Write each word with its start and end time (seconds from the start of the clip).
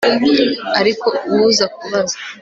Ariko 0.79 1.07
uwuza 1.31 1.65
kubaza 1.75 2.17